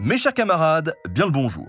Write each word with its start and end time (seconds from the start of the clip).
Mes 0.00 0.16
chers 0.16 0.32
camarades, 0.32 0.94
bien 1.10 1.24
le 1.24 1.32
bonjour. 1.32 1.66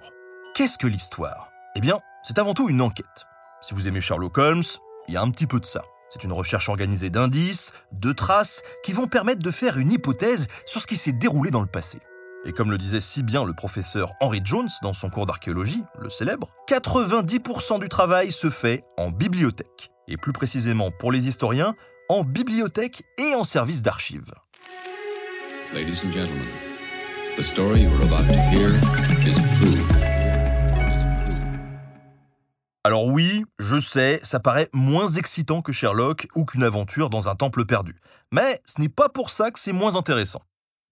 Qu'est-ce 0.53 0.77
que 0.77 0.85
l'histoire? 0.85 1.49
Eh 1.75 1.81
bien, 1.81 1.99
c'est 2.21 2.37
avant 2.37 2.53
tout 2.53 2.69
une 2.69 2.79
enquête. 2.79 3.25
Si 3.59 3.73
vous 3.73 3.87
aimez 3.87 4.01
Sherlock 4.01 4.37
Holmes, 4.37 4.61
il 5.07 5.15
y 5.15 5.17
a 5.17 5.21
un 5.23 5.31
petit 5.31 5.47
peu 5.47 5.59
de 5.59 5.65
ça. 5.65 5.81
C'est 6.09 6.23
une 6.23 6.31
recherche 6.31 6.69
organisée 6.69 7.09
d'indices, 7.09 7.71
de 7.91 8.11
traces, 8.11 8.61
qui 8.83 8.93
vont 8.93 9.07
permettre 9.07 9.41
de 9.41 9.49
faire 9.49 9.79
une 9.79 9.91
hypothèse 9.91 10.47
sur 10.67 10.79
ce 10.79 10.85
qui 10.85 10.95
s'est 10.95 11.11
déroulé 11.11 11.49
dans 11.49 11.61
le 11.61 11.65
passé. 11.65 12.01
Et 12.45 12.51
comme 12.51 12.69
le 12.69 12.77
disait 12.77 12.99
si 12.99 13.23
bien 13.23 13.43
le 13.43 13.53
professeur 13.53 14.11
Henry 14.21 14.41
Jones 14.43 14.69
dans 14.83 14.93
son 14.93 15.09
cours 15.09 15.25
d'archéologie, 15.25 15.83
le 15.99 16.11
célèbre, 16.11 16.53
90% 16.67 17.79
du 17.79 17.89
travail 17.89 18.31
se 18.31 18.51
fait 18.51 18.83
en 18.97 19.09
bibliothèque. 19.09 19.89
Et 20.07 20.17
plus 20.17 20.33
précisément 20.33 20.91
pour 20.91 21.11
les 21.11 21.27
historiens, 21.27 21.75
en 22.09 22.23
bibliothèque 22.23 23.01
et 23.17 23.33
en 23.33 23.43
service 23.43 23.81
d'archives. 23.81 24.33
Ladies 25.73 25.99
and 26.03 26.11
gentlemen, 26.11 26.68
Alors 32.83 33.05
oui, 33.05 33.45
je 33.59 33.79
sais, 33.79 34.19
ça 34.23 34.41
paraît 34.41 34.67
moins 34.73 35.07
excitant 35.07 35.61
que 35.61 35.71
Sherlock 35.71 36.27
ou 36.35 36.43
qu'une 36.43 36.63
aventure 36.63 37.09
dans 37.09 37.29
un 37.29 37.35
temple 37.35 37.63
perdu. 37.63 37.95
Mais 38.33 38.59
ce 38.65 38.81
n'est 38.81 38.89
pas 38.89 39.07
pour 39.07 39.29
ça 39.29 39.51
que 39.51 39.59
c'est 39.59 39.71
moins 39.71 39.95
intéressant. 39.95 40.41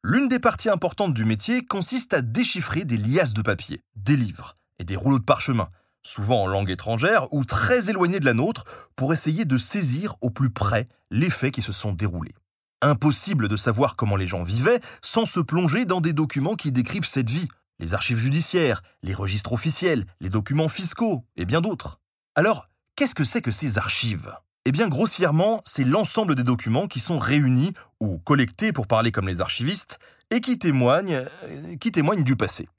L'une 0.06 0.30
des 0.30 0.40
parties 0.40 0.70
importantes 0.70 1.14
du 1.14 1.26
métier 1.26 1.66
consiste 1.66 2.14
à 2.14 2.22
déchiffrer 2.22 2.86
des 2.86 2.98
liasses 2.98 3.34
de 3.34 3.42
papier, 3.42 3.82
des 3.98 4.16
livres 4.16 4.56
et 4.80 4.86
des 4.86 4.96
rouleaux 4.96 5.20
de 5.20 5.26
parchemin, 5.26 5.68
souvent 6.02 6.44
en 6.44 6.48
langue 6.48 6.70
étrangère 6.70 7.34
ou 7.34 7.44
très 7.44 7.90
éloignés 7.90 8.22
de 8.22 8.26
la 8.26 8.34
nôtre, 8.34 8.64
pour 8.96 9.12
essayer 9.12 9.44
de 9.44 9.58
saisir 9.58 10.16
au 10.22 10.30
plus 10.30 10.50
près 10.50 10.88
les 11.12 11.30
faits 11.30 11.54
qui 11.54 11.62
se 11.62 11.74
sont 11.74 11.92
déroulés. 11.92 12.36
Impossible 12.84 13.48
de 13.48 13.56
savoir 13.56 13.96
comment 13.96 14.16
les 14.16 14.28
gens 14.28 14.44
vivaient 14.44 14.82
sans 15.02 15.26
se 15.26 15.40
plonger 15.40 15.86
dans 15.86 16.00
des 16.00 16.14
documents 16.14 16.54
qui 16.54 16.72
décrivent 16.72 17.08
cette 17.08 17.32
vie, 17.32 17.48
les 17.80 17.96
archives 17.96 18.20
judiciaires, 18.20 18.84
les 19.02 19.16
registres 19.16 19.54
officiels, 19.54 20.06
les 20.20 20.30
documents 20.30 20.70
fiscaux 20.70 21.26
et 21.38 21.46
bien 21.46 21.60
d'autres. 21.60 22.00
Alors, 22.36 22.70
qu'est-ce 22.96 23.16
que 23.16 23.24
c'est 23.24 23.42
que 23.42 23.50
ces 23.50 23.80
archives? 23.80 24.32
Eh 24.66 24.72
bien, 24.72 24.90
grossièrement, 24.90 25.60
c'est 25.66 25.86
l'ensemble 25.86 26.36
des 26.36 26.44
documents 26.44 26.86
qui 26.86 27.00
sont 27.00 27.18
réunis 27.18 27.74
ou 28.00 28.20
collectés 28.20 28.72
pour 28.72 28.86
parler 28.86 29.12
comme 29.12 29.28
les 29.28 29.42
archivistes 29.42 29.98
et 30.30 30.40
qui 30.40 30.60
témoignent, 30.60 31.26
euh, 31.46 31.76
qui 31.78 31.92
témoignent 31.92 32.24
du 32.24 32.36
passé. 32.36 32.70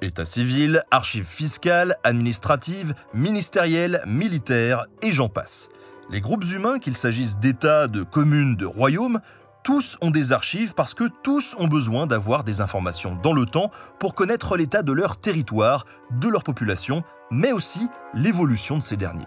État 0.00 0.26
civil, 0.26 0.84
archives 0.92 1.26
fiscales, 1.26 1.96
administratives, 2.04 2.94
ministérielles, 3.14 4.00
militaires 4.06 4.86
et 5.02 5.10
j'en 5.10 5.28
passe. 5.28 5.70
Les 6.10 6.20
groupes 6.20 6.44
humains, 6.44 6.78
qu'il 6.80 6.96
s'agisse 6.96 7.38
d'États, 7.38 7.86
de 7.86 8.02
communes, 8.02 8.56
de 8.56 8.66
royaumes, 8.66 9.20
tous 9.62 9.98
ont 10.00 10.10
des 10.10 10.32
archives 10.32 10.74
parce 10.74 10.94
que 10.94 11.04
tous 11.22 11.54
ont 11.58 11.68
besoin 11.68 12.06
d'avoir 12.06 12.44
des 12.44 12.60
informations 12.60 13.16
dans 13.22 13.32
le 13.32 13.46
temps 13.46 13.70
pour 13.98 14.14
connaître 14.14 14.56
l'état 14.56 14.82
de 14.82 14.92
leur 14.92 15.18
territoire, 15.18 15.84
de 16.10 16.28
leur 16.28 16.44
population, 16.44 17.02
mais 17.30 17.52
aussi 17.52 17.88
l'évolution 18.14 18.78
de 18.78 18.82
ces 18.82 18.96
derniers. 18.96 19.26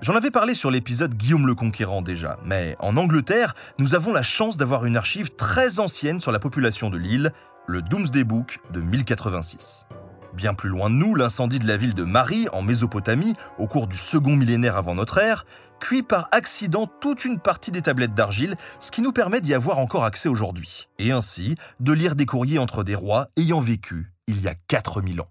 J'en 0.00 0.14
avais 0.14 0.30
parlé 0.30 0.54
sur 0.54 0.70
l'épisode 0.70 1.14
Guillaume 1.14 1.46
le 1.46 1.56
Conquérant 1.56 2.02
déjà, 2.02 2.38
mais 2.44 2.76
en 2.78 2.96
Angleterre, 2.96 3.54
nous 3.80 3.96
avons 3.96 4.12
la 4.12 4.22
chance 4.22 4.56
d'avoir 4.56 4.84
une 4.84 4.96
archive 4.96 5.34
très 5.34 5.80
ancienne 5.80 6.20
sur 6.20 6.30
la 6.30 6.38
population 6.38 6.88
de 6.88 6.96
l'île, 6.96 7.32
le 7.66 7.82
Doomsday 7.82 8.22
Book 8.22 8.60
de 8.72 8.80
1086. 8.80 9.86
Bien 10.34 10.54
plus 10.54 10.68
loin 10.68 10.88
de 10.88 10.94
nous, 10.94 11.16
l'incendie 11.16 11.58
de 11.58 11.66
la 11.66 11.76
ville 11.76 11.94
de 11.94 12.04
Marie, 12.04 12.46
en 12.52 12.62
Mésopotamie, 12.62 13.34
au 13.58 13.66
cours 13.66 13.88
du 13.88 13.96
second 13.96 14.36
millénaire 14.36 14.76
avant 14.76 14.94
notre 14.94 15.18
ère, 15.18 15.44
cuit 15.80 16.02
par 16.02 16.28
accident 16.32 16.86
toute 17.00 17.24
une 17.24 17.40
partie 17.40 17.70
des 17.70 17.82
tablettes 17.82 18.14
d'argile, 18.14 18.56
ce 18.80 18.90
qui 18.90 19.02
nous 19.02 19.12
permet 19.12 19.40
d'y 19.40 19.54
avoir 19.54 19.78
encore 19.78 20.04
accès 20.04 20.28
aujourd'hui, 20.28 20.88
et 20.98 21.12
ainsi 21.12 21.56
de 21.80 21.92
lire 21.92 22.16
des 22.16 22.26
courriers 22.26 22.58
entre 22.58 22.84
des 22.84 22.94
rois 22.94 23.28
ayant 23.36 23.60
vécu 23.60 24.12
il 24.26 24.40
y 24.40 24.48
a 24.48 24.54
4000 24.54 25.20
ans. 25.20 25.30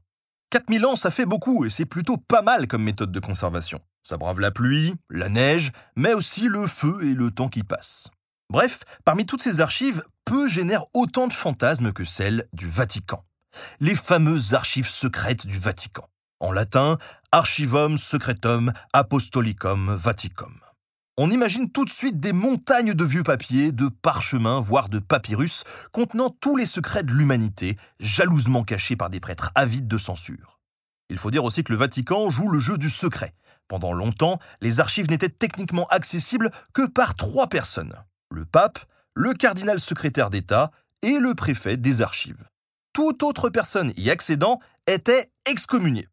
4000 0.50 0.86
ans, 0.86 0.96
ça 0.96 1.12
fait 1.12 1.26
beaucoup, 1.26 1.66
et 1.66 1.70
c'est 1.70 1.86
plutôt 1.86 2.18
pas 2.18 2.42
mal 2.42 2.68
comme 2.68 2.84
méthode 2.84 3.12
de 3.12 3.20
conservation. 3.20 3.80
Ça 4.02 4.18
brave 4.18 4.40
la 4.40 4.52
pluie, 4.52 4.96
la 5.10 5.30
neige, 5.30 5.72
mais 5.96 6.14
aussi 6.14 6.48
le 6.48 6.68
feu 6.68 7.00
et 7.04 7.14
le 7.14 7.32
temps 7.32 7.50
qui 7.50 7.64
passe. 7.64 8.10
Bref, 8.50 8.84
parmi 9.04 9.26
toutes 9.26 9.42
ces 9.42 9.60
archives, 9.60 10.04
peu 10.24 10.48
génèrent 10.48 10.86
autant 10.94 11.28
de 11.28 11.34
fantasmes 11.34 11.92
que 11.92 12.06
celles 12.06 12.48
du 12.54 12.70
Vatican. 12.70 13.26
Les 13.80 13.96
fameuses 13.96 14.54
archives 14.54 14.88
secrètes 14.88 15.46
du 15.46 15.60
Vatican. 15.60 16.08
En 16.40 16.52
latin, 16.52 16.98
Archivum 17.32 17.98
Secretum 17.98 18.72
Apostolicum 18.94 19.96
Vaticum. 19.96 20.54
On 21.18 21.32
imagine 21.32 21.72
tout 21.72 21.84
de 21.84 21.90
suite 21.90 22.20
des 22.20 22.32
montagnes 22.32 22.94
de 22.94 23.04
vieux 23.04 23.24
papiers, 23.24 23.72
de 23.72 23.90
parchemins, 23.90 24.60
voire 24.60 24.88
de 24.88 25.00
papyrus, 25.00 25.64
contenant 25.92 26.30
tous 26.30 26.56
les 26.56 26.68
secrets 26.68 27.02
de 27.02 27.12
l'humanité, 27.12 27.76
jalousement 28.00 28.64
cachés 28.64 28.96
par 28.96 29.10
des 29.10 29.20
prêtres 29.20 29.52
avides 29.56 29.88
de 29.88 29.98
censure. 29.98 30.60
Il 31.10 31.18
faut 31.18 31.32
dire 31.32 31.44
aussi 31.44 31.64
que 31.64 31.72
le 31.72 31.80
Vatican 31.80 32.30
joue 32.30 32.50
le 32.50 32.60
jeu 32.60 32.78
du 32.78 32.92
secret. 32.92 33.34
Pendant 33.68 33.94
longtemps, 33.94 34.38
les 34.62 34.80
archives 34.80 35.10
n'étaient 35.10 35.30
techniquement 35.30 35.88
accessibles 35.88 36.52
que 36.74 36.86
par 36.86 37.16
trois 37.16 37.48
personnes 37.48 37.96
le 38.30 38.46
pape, 38.46 38.80
le 39.16 39.34
cardinal 39.34 39.80
secrétaire 39.80 40.30
d'État 40.30 40.70
et 41.02 41.18
le 41.18 41.34
préfet 41.34 41.78
des 41.78 42.04
archives. 42.04 42.46
Toute 42.94 43.24
autre 43.24 43.50
personne 43.50 43.92
y 43.98 44.12
accédant 44.12 44.60
était 44.86 45.32
excommuniée. 45.46 46.08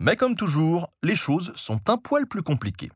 Mais 0.00 0.14
comme 0.14 0.36
toujours, 0.36 0.92
les 1.02 1.16
choses 1.16 1.52
sont 1.56 1.80
un 1.90 1.96
poil 1.96 2.28
plus 2.28 2.42
compliquées. 2.42 2.92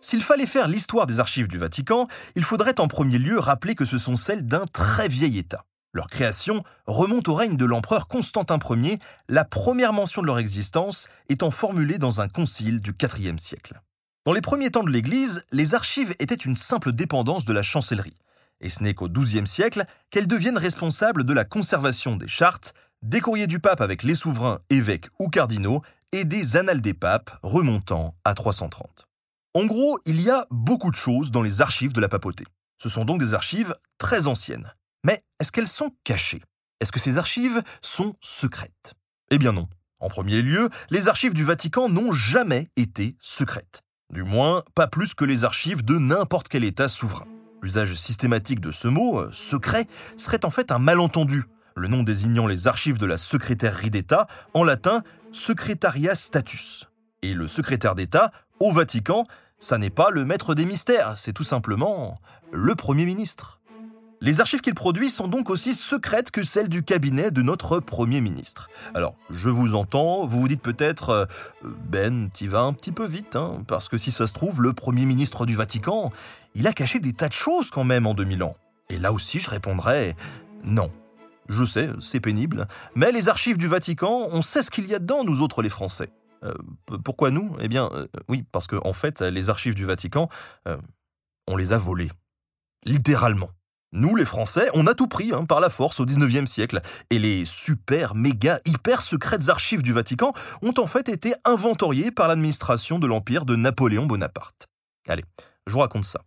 S'il 0.00 0.22
fallait 0.22 0.46
faire 0.46 0.66
l'histoire 0.66 1.06
des 1.06 1.20
archives 1.20 1.46
du 1.46 1.58
Vatican, 1.58 2.06
il 2.36 2.42
faudrait 2.42 2.80
en 2.80 2.88
premier 2.88 3.18
lieu 3.18 3.38
rappeler 3.38 3.74
que 3.74 3.84
ce 3.84 3.98
sont 3.98 4.16
celles 4.16 4.46
d'un 4.46 4.64
très 4.66 5.08
vieil 5.08 5.36
État. 5.36 5.66
Leur 5.92 6.06
création 6.08 6.64
remonte 6.86 7.28
au 7.28 7.34
règne 7.34 7.56
de 7.56 7.64
l'empereur 7.66 8.08
Constantin 8.08 8.58
Ier, 8.70 8.98
la 9.28 9.44
première 9.44 9.92
mention 9.92 10.22
de 10.22 10.26
leur 10.26 10.38
existence 10.38 11.08
étant 11.28 11.50
formulée 11.50 11.98
dans 11.98 12.22
un 12.22 12.28
concile 12.28 12.80
du 12.80 12.94
IVe 12.98 13.38
siècle. 13.38 13.80
Dans 14.24 14.32
les 14.32 14.40
premiers 14.40 14.70
temps 14.70 14.84
de 14.84 14.90
l'Église, 14.90 15.44
les 15.52 15.74
archives 15.74 16.14
étaient 16.18 16.34
une 16.34 16.56
simple 16.56 16.92
dépendance 16.92 17.44
de 17.44 17.52
la 17.52 17.62
chancellerie, 17.62 18.16
et 18.60 18.70
ce 18.70 18.82
n'est 18.82 18.94
qu'au 18.94 19.08
XIIe 19.08 19.46
siècle 19.46 19.84
qu'elles 20.10 20.26
deviennent 20.26 20.58
responsables 20.58 21.24
de 21.24 21.32
la 21.32 21.44
conservation 21.44 22.16
des 22.16 22.28
chartes, 22.28 22.74
des 23.06 23.20
courriers 23.20 23.46
du 23.46 23.60
pape 23.60 23.80
avec 23.80 24.02
les 24.02 24.16
souverains, 24.16 24.58
évêques 24.68 25.08
ou 25.20 25.28
cardinaux, 25.28 25.80
et 26.10 26.24
des 26.24 26.56
annales 26.56 26.80
des 26.80 26.94
papes 26.94 27.30
remontant 27.42 28.16
à 28.24 28.34
330. 28.34 29.06
En 29.54 29.64
gros, 29.64 29.98
il 30.06 30.20
y 30.20 30.28
a 30.28 30.46
beaucoup 30.50 30.90
de 30.90 30.96
choses 30.96 31.30
dans 31.30 31.42
les 31.42 31.60
archives 31.60 31.92
de 31.92 32.00
la 32.00 32.08
papauté. 32.08 32.44
Ce 32.78 32.88
sont 32.88 33.04
donc 33.04 33.20
des 33.20 33.32
archives 33.32 33.74
très 33.98 34.26
anciennes. 34.26 34.72
Mais 35.04 35.22
est-ce 35.38 35.52
qu'elles 35.52 35.68
sont 35.68 35.92
cachées? 36.02 36.42
Est-ce 36.80 36.90
que 36.90 36.98
ces 36.98 37.16
archives 37.16 37.62
sont 37.80 38.16
secrètes? 38.20 38.94
Eh 39.30 39.38
bien 39.38 39.52
non. 39.52 39.68
En 40.00 40.08
premier 40.08 40.42
lieu, 40.42 40.68
les 40.90 41.06
archives 41.06 41.32
du 41.32 41.44
Vatican 41.44 41.88
n'ont 41.88 42.12
jamais 42.12 42.70
été 42.76 43.16
secrètes. 43.20 43.82
Du 44.12 44.24
moins, 44.24 44.64
pas 44.74 44.88
plus 44.88 45.14
que 45.14 45.24
les 45.24 45.44
archives 45.44 45.84
de 45.84 45.96
n'importe 45.96 46.48
quel 46.48 46.64
État 46.64 46.88
souverain. 46.88 47.26
L'usage 47.62 47.94
systématique 47.94 48.60
de 48.60 48.72
ce 48.72 48.88
mot, 48.88 49.20
euh, 49.20 49.30
secret, 49.32 49.86
serait 50.16 50.44
en 50.44 50.50
fait 50.50 50.70
un 50.70 50.78
malentendu, 50.78 51.44
le 51.76 51.88
nom 51.88 52.02
désignant 52.02 52.46
les 52.46 52.66
archives 52.66 52.98
de 52.98 53.06
la 53.06 53.18
secrétairerie 53.18 53.90
d'État, 53.90 54.26
en 54.54 54.64
latin 54.64 55.02
Secretaria 55.30 56.14
Status. 56.14 56.88
Et 57.22 57.34
le 57.34 57.46
secrétaire 57.46 57.94
d'État, 57.94 58.32
au 58.60 58.72
Vatican, 58.72 59.24
ça 59.58 59.78
n'est 59.78 59.90
pas 59.90 60.10
le 60.10 60.24
maître 60.24 60.54
des 60.54 60.64
mystères, 60.64 61.16
c'est 61.16 61.32
tout 61.32 61.44
simplement 61.44 62.16
le 62.52 62.74
Premier 62.74 63.04
ministre. 63.04 63.60
Les 64.22 64.40
archives 64.40 64.62
qu'il 64.62 64.74
produit 64.74 65.10
sont 65.10 65.28
donc 65.28 65.50
aussi 65.50 65.74
secrètes 65.74 66.30
que 66.30 66.42
celles 66.42 66.70
du 66.70 66.82
cabinet 66.82 67.30
de 67.30 67.42
notre 67.42 67.80
Premier 67.80 68.22
ministre. 68.22 68.70
Alors, 68.94 69.14
je 69.28 69.50
vous 69.50 69.74
entends, 69.74 70.26
vous 70.26 70.40
vous 70.40 70.48
dites 70.48 70.62
peut-être, 70.62 71.10
euh, 71.10 71.26
Ben, 71.62 72.30
t'y 72.30 72.46
vas 72.46 72.60
un 72.60 72.72
petit 72.72 72.92
peu 72.92 73.06
vite, 73.06 73.36
hein, 73.36 73.62
parce 73.68 73.90
que 73.90 73.98
si 73.98 74.10
ça 74.10 74.26
se 74.26 74.32
trouve, 74.32 74.62
le 74.62 74.72
Premier 74.72 75.04
ministre 75.04 75.44
du 75.44 75.54
Vatican, 75.54 76.10
il 76.54 76.66
a 76.66 76.72
caché 76.72 76.98
des 76.98 77.12
tas 77.12 77.28
de 77.28 77.34
choses 77.34 77.70
quand 77.70 77.84
même 77.84 78.06
en 78.06 78.14
2000 78.14 78.42
ans. 78.42 78.56
Et 78.88 78.98
là 78.98 79.12
aussi, 79.12 79.38
je 79.38 79.50
répondrais, 79.50 80.16
non. 80.64 80.90
Je 81.48 81.64
sais, 81.64 81.90
c'est 82.00 82.20
pénible, 82.20 82.66
mais 82.94 83.12
les 83.12 83.28
archives 83.28 83.58
du 83.58 83.68
Vatican, 83.68 84.28
on 84.30 84.42
sait 84.42 84.62
ce 84.62 84.70
qu'il 84.70 84.86
y 84.86 84.94
a 84.94 84.98
dedans, 84.98 85.24
nous 85.24 85.40
autres 85.40 85.62
les 85.62 85.68
Français. 85.68 86.10
Euh, 86.42 86.54
pourquoi 87.04 87.30
nous? 87.30 87.56
Eh 87.60 87.68
bien, 87.68 87.88
euh, 87.92 88.06
oui, 88.28 88.44
parce 88.50 88.66
qu'en 88.66 88.80
en 88.84 88.92
fait, 88.92 89.20
les 89.20 89.48
archives 89.50 89.74
du 89.74 89.84
Vatican, 89.84 90.28
on 91.46 91.56
les 91.56 91.72
a 91.72 91.78
volées. 91.78 92.10
Littéralement. 92.84 93.50
Nous, 93.92 94.16
les 94.16 94.24
Français, 94.24 94.68
on 94.74 94.86
a 94.86 94.94
tout 94.94 95.06
pris 95.06 95.32
hein, 95.32 95.44
par 95.44 95.60
la 95.60 95.70
force 95.70 96.00
au 96.00 96.06
19e 96.06 96.46
siècle. 96.46 96.80
Et 97.10 97.18
les 97.18 97.44
super, 97.44 98.14
méga, 98.14 98.58
hyper 98.66 99.00
secrètes 99.00 99.48
archives 99.48 99.82
du 99.82 99.92
Vatican 99.92 100.34
ont 100.62 100.74
en 100.76 100.86
fait 100.86 101.08
été 101.08 101.34
inventoriées 101.44 102.10
par 102.10 102.28
l'administration 102.28 102.98
de 102.98 103.06
l'Empire 103.06 103.44
de 103.44 103.56
Napoléon 103.56 104.06
Bonaparte. 104.06 104.66
Allez, 105.08 105.24
je 105.66 105.72
vous 105.72 105.78
raconte 105.78 106.04
ça. 106.04 106.20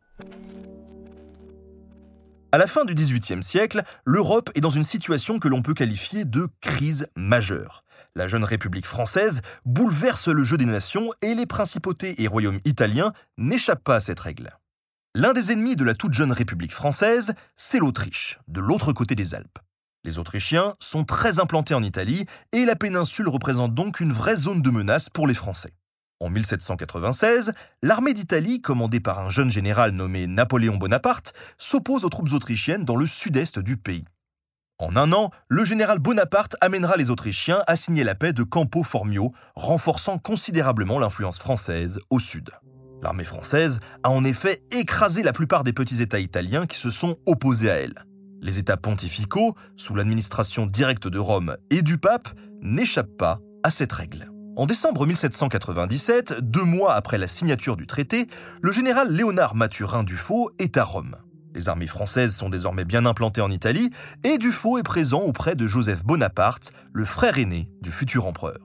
À 2.52 2.58
la 2.58 2.66
fin 2.66 2.84
du 2.84 2.96
XVIIIe 2.96 3.44
siècle, 3.44 3.84
l'Europe 4.06 4.50
est 4.56 4.60
dans 4.60 4.72
une 4.72 4.84
situation 4.84 5.38
que 5.38 5.48
l'on 5.48 5.62
peut 5.62 5.76
qualifier 5.76 6.26
de 6.26 6.48
crise 6.62 7.06
majeure. 7.16 7.84
La 8.16 8.28
jeune 8.28 8.44
République 8.44 8.88
française 8.88 9.42
bouleverse 9.66 10.30
le 10.30 10.42
jeu 10.42 10.58
des 10.58 10.66
nations 10.66 11.12
et 11.22 11.36
les 11.36 11.46
principautés 11.46 12.24
et 12.24 12.28
royaumes 12.28 12.60
italiens 12.66 13.14
n'échappent 13.38 13.84
pas 13.84 13.98
à 13.98 14.00
cette 14.00 14.20
règle. 14.20 14.50
L'un 15.14 15.34
des 15.34 15.52
ennemis 15.52 15.76
de 15.76 15.84
la 15.84 15.94
toute 15.94 16.14
jeune 16.14 16.32
République 16.32 16.74
française, 16.74 17.34
c'est 17.56 17.78
l'Autriche, 17.78 18.40
de 18.48 18.62
l'autre 18.62 18.94
côté 18.94 19.14
des 19.14 19.36
Alpes. 19.36 19.60
Les 20.04 20.18
Autrichiens 20.18 20.74
sont 20.80 21.04
très 21.04 21.40
implantés 21.40 21.76
en 21.76 21.84
Italie 21.84 22.26
et 22.52 22.66
la 22.66 22.76
péninsule 22.76 23.30
représente 23.30 23.76
donc 23.76 24.00
une 24.00 24.14
vraie 24.14 24.38
zone 24.38 24.64
de 24.64 24.72
menace 24.72 25.10
pour 25.10 25.28
les 25.28 25.36
Français. 25.36 25.74
En 26.22 26.30
1796, 26.30 27.54
l'armée 27.82 28.14
d'Italie, 28.14 28.62
commandée 28.62 29.00
par 29.00 29.20
un 29.20 29.30
jeune 29.30 29.50
général 29.50 29.92
nommé 29.92 30.28
Napoléon 30.28 30.76
Bonaparte, 30.76 31.32
s'oppose 31.58 32.04
aux 32.04 32.10
troupes 32.10 32.34
autrichiennes 32.34 32.84
dans 32.84 32.98
le 32.98 33.06
sud-est 33.06 33.58
du 33.60 33.78
pays. 33.78 34.04
En 34.80 34.98
un 34.98 35.14
an, 35.14 35.32
le 35.48 35.64
général 35.64 36.00
Bonaparte 36.00 36.58
amènera 36.60 36.98
les 36.98 37.10
Autrichiens 37.10 37.62
à 37.68 37.78
signer 37.78 38.04
la 38.04 38.16
paix 38.16 38.34
de 38.34 38.44
Campo 38.44 38.84
Formio, 38.84 39.34
renforçant 39.56 40.18
considérablement 40.18 41.00
l'influence 41.00 41.40
française 41.40 42.00
au 42.10 42.20
sud. 42.20 42.50
L'armée 43.02 43.24
française 43.24 43.80
a 44.04 44.10
en 44.10 44.26
effet 44.26 44.62
écrasé 44.72 45.24
la 45.24 45.32
plupart 45.32 45.64
des 45.64 45.74
petits 45.74 46.02
États 46.02 46.20
italiens 46.20 46.66
qui 46.66 46.78
se 46.78 46.92
sont 46.92 47.18
opposés 47.28 47.72
à 47.72 47.76
elle. 47.76 48.06
Les 48.42 48.58
États 48.58 48.78
pontificaux, 48.78 49.56
sous 49.78 49.96
l'administration 49.96 50.66
directe 50.66 51.08
de 51.08 51.20
Rome 51.20 51.56
et 51.70 51.82
du 51.82 51.98
pape, 51.98 52.28
n'échappent 52.62 53.18
pas 53.18 53.40
à 53.64 53.72
cette 53.72 53.94
règle. 53.94 54.30
En 54.56 54.66
décembre 54.66 55.06
1797, 55.06 56.42
deux 56.42 56.64
mois 56.64 56.94
après 56.94 57.18
la 57.18 57.28
signature 57.28 57.78
du 57.78 57.88
traité, 57.88 58.28
le 58.62 58.72
général 58.72 59.12
Léonard 59.12 59.56
Mathurin 59.56 60.04
Dufaux 60.04 60.50
est 60.60 60.78
à 60.78 60.84
Rome. 60.84 61.16
Les 61.56 61.70
armées 61.70 61.88
françaises 61.88 62.36
sont 62.36 62.50
désormais 62.50 62.86
bien 62.86 63.06
implantées 63.06 63.42
en 63.42 63.52
Italie 63.52 63.90
et 64.24 64.38
Dufaux 64.38 64.78
est 64.78 64.84
présent 64.84 65.22
auprès 65.22 65.56
de 65.56 65.66
Joseph 65.66 66.04
Bonaparte, 66.04 66.72
le 66.94 67.06
frère 67.06 67.38
aîné 67.38 67.70
du 67.82 67.92
futur 67.92 68.28
empereur. 68.28 68.58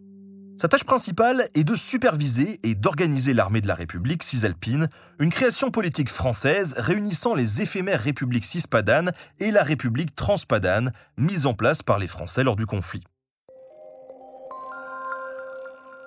Sa 0.56 0.68
tâche 0.68 0.84
principale 0.84 1.48
est 1.54 1.64
de 1.64 1.74
superviser 1.74 2.60
et 2.62 2.74
d'organiser 2.74 3.34
l'armée 3.34 3.60
de 3.60 3.66
la 3.66 3.74
République 3.74 4.22
cisalpine, 4.22 4.88
une 5.18 5.30
création 5.30 5.70
politique 5.70 6.10
française 6.10 6.74
réunissant 6.76 7.34
les 7.34 7.62
éphémères 7.62 8.00
républiques 8.00 8.44
cispadanes 8.44 9.12
et 9.40 9.50
la 9.50 9.64
République 9.64 10.14
transpadane, 10.14 10.92
mise 11.18 11.46
en 11.46 11.54
place 11.54 11.82
par 11.82 11.98
les 11.98 12.06
Français 12.08 12.44
lors 12.44 12.56
du 12.56 12.66
conflit. 12.66 13.02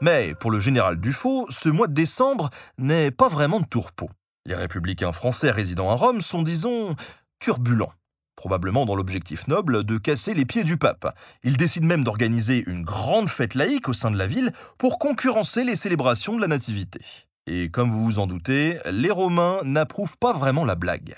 Mais 0.02 0.36
pour 0.40 0.52
le 0.52 0.60
général 0.60 1.00
Dufaux, 1.00 1.48
ce 1.50 1.70
mois 1.70 1.88
de 1.88 1.94
décembre 1.94 2.50
n'est 2.78 3.12
pas 3.12 3.28
vraiment 3.28 3.60
de 3.60 3.66
tourpeau. 3.66 4.10
Les 4.46 4.56
républicains 4.56 5.12
français 5.12 5.52
résidant 5.52 5.90
à 5.90 5.96
Rome 5.96 6.22
sont, 6.22 6.42
disons, 6.42 6.96
turbulents 7.40 7.92
probablement 8.38 8.86
dans 8.86 8.96
l'objectif 8.96 9.48
noble 9.48 9.84
de 9.84 9.98
casser 9.98 10.34
les 10.34 10.46
pieds 10.46 10.64
du 10.64 10.78
pape. 10.78 11.14
Il 11.44 11.58
décide 11.58 11.84
même 11.84 12.06
d'organiser 12.06 12.64
une 12.68 12.84
grande 12.84 13.28
fête 13.28 13.56
laïque 13.56 13.90
au 13.90 13.94
sein 13.94 14.12
de 14.12 14.18
la 14.18 14.28
ville 14.28 14.54
pour 14.78 15.00
concurrencer 15.00 15.66
les 15.66 15.76
célébrations 15.76 16.36
de 16.38 16.42
la 16.42 16.48
Nativité. 16.48 17.02
Et 17.48 17.70
comme 17.70 17.90
vous 17.90 18.06
vous 18.06 18.20
en 18.20 18.28
doutez, 18.28 18.78
les 18.90 19.12
Romains 19.12 19.60
n'approuvent 19.64 20.18
pas 20.18 20.34
vraiment 20.34 20.64
la 20.64 20.76
blague. 20.76 21.16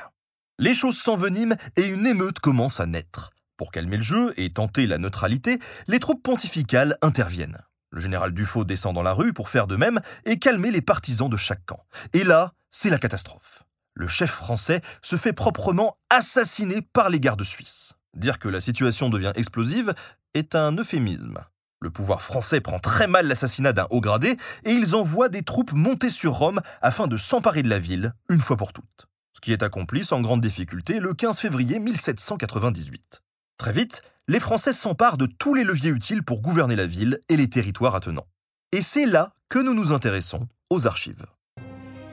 Les 0.58 0.74
choses 0.74 0.98
s'enveniment 0.98 1.56
et 1.76 1.88
une 1.88 2.08
émeute 2.08 2.40
commence 2.40 2.80
à 2.80 2.86
naître. 2.86 3.32
Pour 3.58 3.72
calmer 3.72 3.98
le 3.98 4.04
jeu 4.04 4.34
et 4.38 4.52
tenter 4.52 4.88
la 4.88 4.98
neutralité, 4.98 5.60
les 5.88 6.00
troupes 6.00 6.24
pontificales 6.24 6.98
interviennent. 7.02 7.60
Le 7.92 8.00
général 8.00 8.34
Dufaux 8.34 8.66
descend 8.66 8.96
dans 8.96 9.04
la 9.04 9.14
rue 9.14 9.34
pour 9.34 9.50
faire 9.50 9.68
de 9.68 9.76
même 9.76 10.00
et 10.26 10.40
calmer 10.40 10.72
les 10.72 10.82
partisans 10.82 11.30
de 11.30 11.38
chaque 11.38 11.66
camp. 11.66 11.84
Et 12.14 12.24
là, 12.24 12.54
c'est 12.70 12.90
la 12.90 13.00
catastrophe 13.00 13.64
le 14.00 14.08
chef 14.08 14.32
français 14.32 14.82
se 15.02 15.18
fait 15.18 15.34
proprement 15.34 15.98
assassiner 16.10 16.82
par 16.82 17.10
les 17.10 17.20
gardes 17.20 17.44
suisses. 17.44 17.94
Dire 18.16 18.40
que 18.40 18.48
la 18.48 18.62
situation 18.62 19.10
devient 19.10 19.34
explosive 19.36 19.94
est 20.34 20.56
un 20.56 20.76
euphémisme. 20.76 21.40
Le 21.82 21.92
pouvoir 21.92 22.22
français 22.22 22.62
prend 22.62 22.80
très 22.80 23.08
mal 23.08 23.28
l'assassinat 23.28 23.74
d'un 23.74 23.88
haut 23.90 24.02
gradé 24.02 24.38
et 24.64 24.72
ils 24.72 24.96
envoient 24.96 25.30
des 25.30 25.44
troupes 25.44 25.74
monter 25.74 26.10
sur 26.10 26.34
Rome 26.34 26.62
afin 26.82 27.08
de 27.08 27.18
s'emparer 27.18 27.62
de 27.62 27.70
la 27.70 27.80
ville 27.80 28.14
une 28.30 28.42
fois 28.42 28.58
pour 28.58 28.74
toutes. 28.74 29.08
Ce 29.34 29.42
qui 29.42 29.54
est 29.54 29.64
accompli 29.64 30.04
sans 30.04 30.22
grande 30.22 30.42
difficulté 30.42 31.00
le 31.00 31.14
15 31.14 31.40
février 31.40 31.80
1798. 31.80 33.22
Très 33.60 33.74
vite, 33.74 34.04
les 34.30 34.40
Français 34.40 34.72
s'emparent 34.72 35.18
de 35.18 35.26
tous 35.26 35.54
les 35.54 35.66
leviers 35.66 35.90
utiles 35.90 36.24
pour 36.24 36.42
gouverner 36.42 36.78
la 36.78 36.86
ville 36.86 37.20
et 37.28 37.36
les 37.36 37.50
territoires 37.50 37.94
attenants. 37.94 38.26
Et 38.72 38.80
c'est 38.80 39.06
là 39.06 39.34
que 39.50 39.60
nous 39.60 39.74
nous 39.74 39.92
intéressons 39.92 40.48
aux 40.70 40.88
archives. 40.88 41.26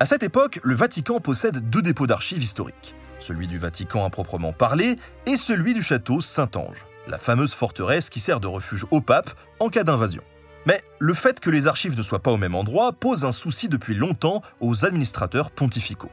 À 0.01 0.07
cette 0.07 0.25
époque, 0.25 0.59
le 0.65 0.75
Vatican 0.75 1.21
possède 1.21 1.71
deux 1.71 1.83
dépôts 1.83 2.09
d'archives 2.09 2.43
historiques, 2.43 2.97
celui 3.21 3.47
du 3.47 3.59
Vatican 3.59 4.05
à 4.05 4.11
proprement 4.11 4.53
parler 4.53 4.99
et 5.27 5.37
celui 5.37 5.73
du 5.73 5.83
château 5.83 6.21
Saint-Ange, 6.21 6.85
la 7.07 7.17
fameuse 7.17 7.55
forteresse 7.55 8.11
qui 8.11 8.19
sert 8.19 8.41
de 8.41 8.49
refuge 8.49 8.85
au 8.91 9.01
pape 9.01 9.31
en 9.61 9.69
cas 9.69 9.85
d'invasion. 9.85 10.25
Mais 10.67 10.83
le 10.99 11.15
fait 11.15 11.39
que 11.39 11.51
les 11.51 11.69
archives 11.69 11.97
ne 11.97 12.03
soient 12.03 12.25
pas 12.25 12.33
au 12.33 12.39
même 12.39 12.57
endroit 12.57 12.93
pose 12.93 13.25
un 13.25 13.31
souci 13.31 13.69
depuis 13.69 13.95
longtemps 13.95 14.43
aux 14.59 14.85
administrateurs 14.85 15.53
pontificaux. 15.53 16.11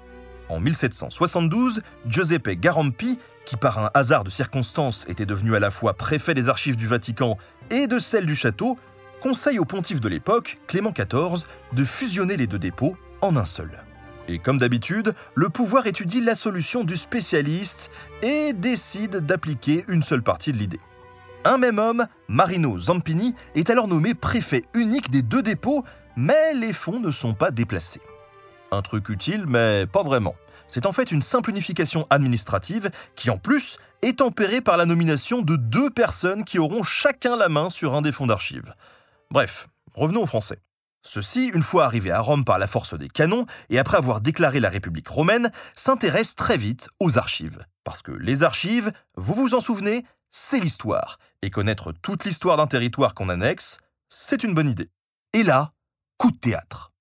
En 0.53 0.59
1772, 0.59 1.81
Giuseppe 2.05 2.51
Garampi, 2.59 3.17
qui 3.43 3.57
par 3.57 3.79
un 3.79 3.89
hasard 3.95 4.23
de 4.23 4.29
circonstances 4.29 5.03
était 5.07 5.25
devenu 5.25 5.55
à 5.55 5.59
la 5.59 5.71
fois 5.71 5.95
préfet 5.95 6.35
des 6.35 6.47
archives 6.47 6.75
du 6.75 6.85
Vatican 6.85 7.39
et 7.71 7.87
de 7.87 7.97
celles 7.97 8.27
du 8.27 8.35
château, 8.35 8.77
conseille 9.19 9.57
au 9.57 9.65
pontife 9.65 9.99
de 9.99 10.07
l'époque, 10.07 10.59
Clément 10.67 10.91
XIV, 10.91 11.47
de 11.71 11.83
fusionner 11.83 12.37
les 12.37 12.45
deux 12.45 12.59
dépôts 12.59 12.95
en 13.21 13.35
un 13.35 13.45
seul. 13.45 13.83
Et 14.27 14.37
comme 14.37 14.59
d'habitude, 14.59 15.15
le 15.33 15.49
pouvoir 15.49 15.87
étudie 15.87 16.21
la 16.21 16.35
solution 16.35 16.83
du 16.83 16.97
spécialiste 16.97 17.89
et 18.21 18.53
décide 18.53 19.25
d'appliquer 19.25 19.85
une 19.87 20.03
seule 20.03 20.21
partie 20.21 20.51
de 20.51 20.59
l'idée. 20.59 20.79
Un 21.45 21.57
même 21.57 21.79
homme, 21.79 22.05
Marino 22.27 22.77
Zampini, 22.77 23.33
est 23.55 23.71
alors 23.71 23.87
nommé 23.87 24.13
préfet 24.13 24.65
unique 24.75 25.09
des 25.09 25.23
deux 25.23 25.41
dépôts, 25.41 25.83
mais 26.15 26.53
les 26.53 26.73
fonds 26.73 26.99
ne 26.99 27.09
sont 27.09 27.33
pas 27.33 27.49
déplacés. 27.49 28.01
Un 28.73 28.81
truc 28.81 29.09
utile, 29.09 29.45
mais 29.47 29.85
pas 29.85 30.01
vraiment. 30.01 30.35
C'est 30.65 30.87
en 30.87 30.91
fait 30.91 31.11
une 31.11 31.21
simple 31.21 31.51
unification 31.51 32.07
administrative 32.09 32.89
qui, 33.15 33.29
en 33.29 33.37
plus, 33.37 33.77
est 34.01 34.17
tempérée 34.17 34.61
par 34.61 34.77
la 34.77 34.85
nomination 34.85 35.43
de 35.43 35.55
deux 35.55 35.91
personnes 35.91 36.43
qui 36.43 36.57
auront 36.57 36.81
chacun 36.81 37.35
la 37.35 37.49
main 37.49 37.69
sur 37.69 37.93
un 37.93 38.01
des 38.01 38.11
fonds 38.11 38.25
d'archives. 38.25 38.73
Bref, 39.29 39.67
revenons 39.93 40.23
aux 40.23 40.27
Français. 40.27 40.59
Ceux-ci, 41.03 41.51
une 41.53 41.61
fois 41.61 41.85
arrivés 41.85 42.11
à 42.11 42.19
Rome 42.19 42.45
par 42.45 42.57
la 42.57 42.67
force 42.67 42.97
des 42.97 43.09
canons 43.09 43.45
et 43.69 43.77
après 43.77 43.97
avoir 43.97 44.21
déclaré 44.21 44.59
la 44.59 44.69
République 44.69 45.07
romaine, 45.07 45.51
s'intéressent 45.75 46.35
très 46.35 46.57
vite 46.57 46.89
aux 46.99 47.19
archives. 47.19 47.63
Parce 47.83 48.01
que 48.01 48.11
les 48.11 48.41
archives, 48.41 48.91
vous 49.15 49.35
vous 49.35 49.53
en 49.53 49.59
souvenez, 49.59 50.05
c'est 50.31 50.59
l'histoire. 50.59 51.19
Et 51.43 51.51
connaître 51.51 51.91
toute 51.91 52.25
l'histoire 52.25 52.57
d'un 52.57 52.67
territoire 52.67 53.13
qu'on 53.13 53.29
annexe, 53.29 53.77
c'est 54.09 54.43
une 54.43 54.55
bonne 54.55 54.69
idée. 54.69 54.89
Et 55.33 55.43
là, 55.43 55.73
coup 56.17 56.31
de 56.31 56.37
théâtre. 56.37 56.91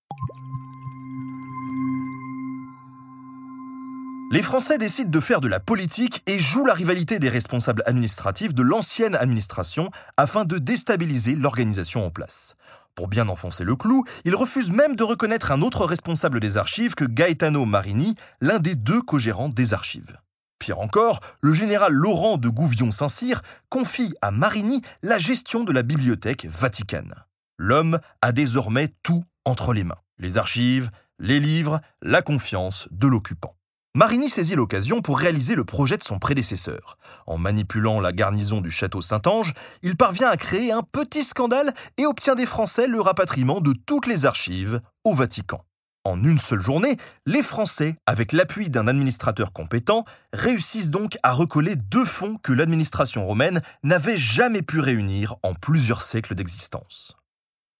Les 4.33 4.41
Français 4.41 4.79
décident 4.79 5.11
de 5.11 5.21
faire 5.21 5.43
de 5.43 5.47
la 5.47 5.61
politique 5.61 6.23
et 6.27 6.39
jouent 6.39 6.65
la 6.65 6.73
rivalité 6.73 7.19
des 7.19 7.29
responsables 7.29 7.83
administratifs 7.85 8.55
de 8.55 8.63
l'ancienne 8.63 9.15
administration 9.15 9.91
afin 10.17 10.47
de 10.47 10.57
déstabiliser 10.57 11.35
l'organisation 11.35 12.07
en 12.07 12.11
place. 12.11 12.57
Pour 12.95 13.09
bien 13.09 13.29
enfoncer 13.29 13.63
le 13.63 13.77
clou, 13.77 14.05
il 14.25 14.35
refuse 14.35 14.71
même 14.73 14.97
de 14.97 15.05
reconnaître 15.05 15.53
un 15.53 15.61
autre 15.61 15.85
responsable 15.85 16.41
des 16.41 16.57
archives 16.57 16.95
que 16.95 17.05
Gaetano 17.05 17.67
Marini, 17.67 18.15
l'un 18.41 18.59
des 18.59 18.75
deux 18.75 19.03
co-gérants 19.03 19.51
des 19.51 19.75
archives. 19.75 20.17
Pire 20.59 20.81
encore, 20.81 21.21
le 21.43 21.53
général 21.53 21.93
Laurent 21.93 22.39
de 22.39 22.49
Gouvion-Saint-Cyr 22.49 23.43
confie 23.69 24.15
à 24.23 24.31
Marini 24.31 24.81
la 25.03 25.19
gestion 25.19 25.63
de 25.63 25.73
la 25.73 25.83
bibliothèque 25.83 26.47
vaticane. 26.47 27.15
L'homme 27.59 28.01
a 28.23 28.33
désormais 28.33 28.95
tout 29.03 29.25
entre 29.45 29.75
les 29.75 29.85
mains. 29.85 30.01
Les 30.17 30.39
archives, 30.39 30.91
les 31.19 31.39
livres, 31.39 31.83
la 32.01 32.23
confiance 32.23 32.89
de 32.93 33.07
l'occupant. 33.09 33.57
Marini 33.95 34.31
saisit 34.31 34.55
l'occasion 34.55 35.03
pour 35.03 35.19
réaliser 35.19 35.55
le 35.55 35.65
projet 35.65 35.99
de 35.99 36.03
son 36.03 36.19
prédécesseur. 36.19 36.97
En 37.27 37.37
manipulant 37.37 38.01
la 38.01 38.13
garnison 38.13 38.63
du 38.63 38.71
château 38.71 39.03
Saint-Ange, 39.03 39.53
il 39.83 39.99
parvient 39.99 40.31
à 40.31 40.39
créer 40.39 40.73
un 40.73 40.81
petit 40.81 41.25
scandale 41.25 41.75
et 41.99 42.07
obtient 42.07 42.35
des 42.35 42.47
Français 42.47 42.87
le 42.87 43.03
rapatriement 43.03 43.61
de 43.61 43.75
toutes 43.75 44.07
les 44.07 44.25
archives 44.25 44.81
au 45.05 45.13
Vatican. 45.13 45.67
En 46.05 46.25
une 46.25 46.39
seule 46.39 46.63
journée, 46.63 46.97
les 47.27 47.43
Français, 47.43 47.97
avec 48.07 48.33
l'appui 48.33 48.71
d'un 48.71 48.89
administrateur 48.89 49.53
compétent, 49.53 50.07
réussissent 50.33 50.91
donc 50.91 51.19
à 51.23 51.33
recoller 51.33 51.77
deux 51.77 52.07
fonds 52.07 52.39
que 52.43 52.55
l'administration 52.55 53.27
romaine 53.27 53.61
n'avait 53.83 54.17
jamais 54.17 54.63
pu 54.63 54.81
réunir 54.81 55.37
en 55.43 55.53
plusieurs 55.53 56.01
siècles 56.01 56.35
d'existence. 56.35 57.19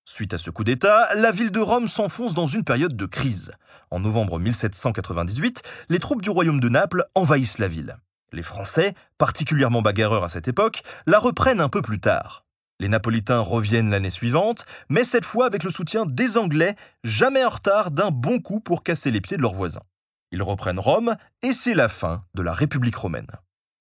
Suite 0.05 0.35
à 0.35 0.39
ce 0.39 0.51
coup 0.51 0.65
d'État, 0.65 1.15
la 1.15 1.31
ville 1.31 1.53
de 1.53 1.61
Rome 1.61 1.87
s'enfonce 1.87 2.35
dans 2.35 2.47
une 2.47 2.65
période 2.65 2.97
de 2.97 3.07
crise. 3.07 3.53
En 3.91 4.01
novembre 4.01 4.41
1798, 4.41 5.63
les 5.91 6.01
troupes 6.01 6.23
du 6.23 6.31
royaume 6.31 6.59
de 6.59 6.69
Naples 6.69 7.05
envahissent 7.15 7.59
la 7.59 7.69
ville. 7.69 7.97
Les 8.33 8.43
Français, 8.43 8.95
particulièrement 9.17 9.81
bagarreurs 9.81 10.25
à 10.25 10.29
cette 10.29 10.49
époque, 10.49 10.83
la 11.07 11.21
reprennent 11.21 11.61
un 11.61 11.69
peu 11.69 11.83
plus 11.83 12.01
tard. 12.01 12.45
Les 12.81 12.89
Napolitains 12.89 13.39
reviennent 13.39 13.91
l'année 13.91 14.11
suivante, 14.11 14.67
mais 14.89 15.05
cette 15.05 15.25
fois 15.25 15.47
avec 15.47 15.63
le 15.63 15.71
soutien 15.71 16.05
des 16.05 16.37
Anglais, 16.37 16.75
jamais 17.05 17.45
en 17.45 17.51
retard 17.51 17.93
d'un 17.93 18.11
bon 18.11 18.41
coup 18.41 18.59
pour 18.59 18.83
casser 18.83 19.13
les 19.13 19.21
pieds 19.21 19.37
de 19.37 19.43
leurs 19.43 19.55
voisins. 19.55 19.85
Ils 20.33 20.43
reprennent 20.43 20.81
Rome 20.81 21.15
et 21.43 21.53
c'est 21.53 21.75
la 21.75 21.89
fin 21.89 22.25
de 22.35 22.43
la 22.43 22.55
République 22.55 22.97
romaine. 22.97 23.31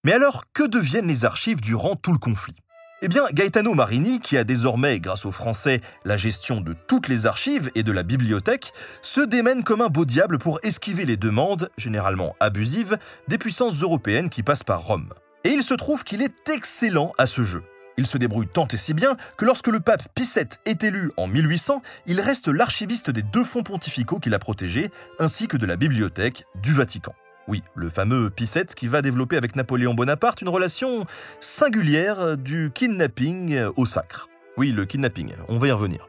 Mais 0.03 0.13
alors, 0.13 0.43
que 0.53 0.67
deviennent 0.67 1.07
les 1.07 1.25
archives 1.25 1.61
durant 1.61 1.95
tout 1.95 2.11
le 2.11 2.19
conflit? 2.19 2.57
Eh 3.03 3.07
bien, 3.07 3.23
Gaetano 3.33 3.73
Marini, 3.73 4.19
qui 4.19 4.37
a 4.37 4.43
désormais, 4.43 4.99
grâce 4.99 5.25
aux 5.25 5.31
Français, 5.31 5.81
la 6.05 6.17
gestion 6.17 6.61
de 6.61 6.73
toutes 6.85 7.07
les 7.07 7.25
archives 7.25 7.71
et 7.73 7.81
de 7.81 7.91
la 7.91 8.03
bibliothèque, 8.03 8.73
se 9.01 9.21
démène 9.21 9.63
comme 9.63 9.81
un 9.81 9.87
beau 9.87 10.05
diable 10.05 10.37
pour 10.37 10.59
esquiver 10.61 11.05
les 11.05 11.17
demandes, 11.17 11.71
généralement 11.77 12.35
abusives, 12.39 12.99
des 13.27 13.39
puissances 13.39 13.81
européennes 13.81 14.29
qui 14.29 14.43
passent 14.43 14.63
par 14.63 14.83
Rome. 14.83 15.15
Et 15.43 15.49
il 15.49 15.63
se 15.63 15.73
trouve 15.73 16.03
qu'il 16.03 16.21
est 16.21 16.47
excellent 16.47 17.13
à 17.17 17.25
ce 17.25 17.41
jeu. 17.41 17.63
Il 17.97 18.05
se 18.05 18.19
débrouille 18.19 18.47
tant 18.47 18.67
et 18.67 18.77
si 18.77 18.93
bien 18.93 19.17
que 19.35 19.45
lorsque 19.45 19.67
le 19.67 19.79
pape 19.79 20.07
Pie 20.13 20.29
est 20.65 20.83
élu 20.83 21.11
en 21.17 21.25
1800, 21.25 21.81
il 22.05 22.21
reste 22.21 22.49
l'archiviste 22.49 23.09
des 23.09 23.23
deux 23.23 23.43
fonds 23.43 23.63
pontificaux 23.63 24.19
qu'il 24.19 24.35
a 24.35 24.39
protégés, 24.39 24.91
ainsi 25.17 25.47
que 25.47 25.57
de 25.57 25.65
la 25.65 25.75
bibliothèque 25.75 26.45
du 26.61 26.71
Vatican. 26.71 27.15
Oui, 27.47 27.63
le 27.75 27.89
fameux 27.89 28.31
VII 28.37 28.65
qui 28.75 28.87
va 28.87 29.01
développer 29.01 29.37
avec 29.37 29.55
Napoléon 29.55 29.93
Bonaparte 29.93 30.41
une 30.41 30.49
relation 30.49 31.05
singulière 31.39 32.37
du 32.37 32.71
kidnapping 32.73 33.59
au 33.75 33.85
sacre. 33.85 34.29
Oui, 34.57 34.71
le 34.71 34.85
kidnapping, 34.85 35.33
on 35.47 35.57
va 35.57 35.67
y 35.67 35.71
revenir. 35.71 36.07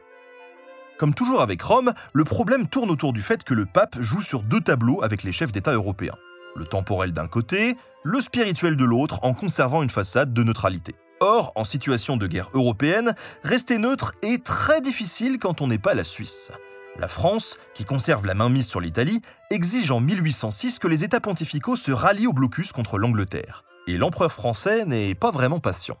Comme 0.97 1.13
toujours 1.13 1.41
avec 1.41 1.61
Rome, 1.61 1.91
le 2.13 2.23
problème 2.23 2.67
tourne 2.67 2.91
autour 2.91 3.13
du 3.13 3.21
fait 3.21 3.43
que 3.43 3.53
le 3.53 3.65
pape 3.65 3.99
joue 3.99 4.21
sur 4.21 4.43
deux 4.43 4.61
tableaux 4.61 5.03
avec 5.03 5.23
les 5.23 5.31
chefs 5.31 5.51
d'État 5.51 5.73
européens. 5.73 6.15
Le 6.55 6.65
temporel 6.65 7.11
d'un 7.11 7.27
côté, 7.27 7.75
le 8.03 8.21
spirituel 8.21 8.77
de 8.77 8.85
l'autre 8.85 9.19
en 9.23 9.33
conservant 9.33 9.81
une 9.81 9.89
façade 9.89 10.33
de 10.33 10.43
neutralité. 10.43 10.95
Or, 11.19 11.51
en 11.55 11.63
situation 11.63 12.15
de 12.15 12.27
guerre 12.27 12.49
européenne, 12.53 13.15
rester 13.43 13.79
neutre 13.79 14.13
est 14.21 14.43
très 14.43 14.81
difficile 14.81 15.39
quand 15.39 15.61
on 15.61 15.67
n'est 15.67 15.77
pas 15.77 15.95
la 15.95 16.03
Suisse. 16.03 16.51
La 16.99 17.07
France, 17.07 17.57
qui 17.73 17.85
conserve 17.85 18.27
la 18.27 18.35
mainmise 18.35 18.67
sur 18.67 18.79
l'Italie, 18.79 19.21
exige 19.49 19.89
en 19.89 19.99
1806 19.99 20.77
que 20.77 20.87
les 20.87 21.03
États 21.03 21.19
pontificaux 21.19 21.75
se 21.75 21.91
rallient 21.91 22.27
au 22.27 22.33
blocus 22.33 22.71
contre 22.71 22.99
l'Angleterre. 22.99 23.63
Et 23.87 23.97
l'empereur 23.97 24.31
français 24.31 24.85
n'est 24.85 25.15
pas 25.15 25.31
vraiment 25.31 25.59
patient. 25.59 25.97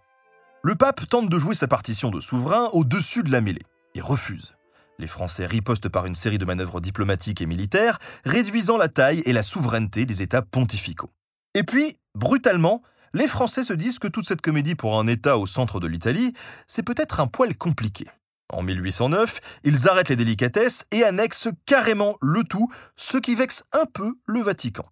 Le 0.61 0.75
pape 0.75 1.07
tente 1.07 1.29
de 1.29 1.39
jouer 1.39 1.55
sa 1.55 1.67
partition 1.67 2.11
de 2.11 2.21
souverain 2.21 2.69
au-dessus 2.73 3.23
de 3.23 3.31
la 3.31 3.41
mêlée. 3.41 3.63
Il 3.95 4.03
refuse. 4.03 4.55
Les 4.99 5.07
Français 5.07 5.47
ripostent 5.47 5.89
par 5.89 6.05
une 6.05 6.13
série 6.13 6.37
de 6.37 6.45
manœuvres 6.45 6.79
diplomatiques 6.79 7.41
et 7.41 7.47
militaires, 7.47 7.97
réduisant 8.23 8.77
la 8.77 8.87
taille 8.87 9.23
et 9.25 9.33
la 9.33 9.43
souveraineté 9.43 10.05
des 10.05 10.21
États 10.21 10.43
pontificaux. 10.43 11.09
Et 11.55 11.63
puis, 11.63 11.95
brutalement, 12.13 12.83
les 13.13 13.27
Français 13.27 13.63
se 13.63 13.73
disent 13.73 13.99
que 13.99 14.07
toute 14.07 14.27
cette 14.27 14.41
comédie 14.41 14.75
pour 14.75 14.99
un 14.99 15.07
État 15.07 15.39
au 15.39 15.47
centre 15.47 15.79
de 15.79 15.87
l'Italie, 15.87 16.33
c'est 16.67 16.83
peut-être 16.83 17.19
un 17.19 17.27
poil 17.27 17.57
compliqué. 17.57 18.05
En 18.49 18.61
1809, 18.61 19.39
ils 19.63 19.87
arrêtent 19.87 20.09
les 20.09 20.15
délicatesses 20.15 20.85
et 20.91 21.03
annexent 21.03 21.49
carrément 21.65 22.17
le 22.21 22.43
tout, 22.43 22.71
ce 22.95 23.17
qui 23.17 23.35
vexe 23.35 23.63
un 23.71 23.85
peu 23.85 24.15
le 24.25 24.41
Vatican. 24.41 24.85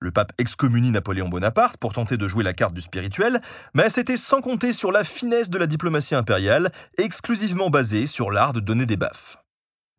Le 0.00 0.10
pape 0.10 0.32
excommunie 0.36 0.90
Napoléon 0.90 1.28
Bonaparte 1.28 1.78
pour 1.78 1.92
tenter 1.92 2.16
de 2.16 2.28
jouer 2.28 2.44
la 2.44 2.52
carte 2.52 2.74
du 2.74 2.80
spirituel, 2.80 3.40
mais 3.72 3.88
c'était 3.88 4.16
sans 4.16 4.40
compter 4.40 4.72
sur 4.72 4.92
la 4.92 5.04
finesse 5.04 5.48
de 5.48 5.58
la 5.58 5.66
diplomatie 5.66 6.14
impériale, 6.14 6.72
exclusivement 6.98 7.70
basée 7.70 8.06
sur 8.06 8.30
l'art 8.30 8.52
de 8.52 8.60
donner 8.60 8.84
des 8.84 8.96
baffes. 8.96 9.38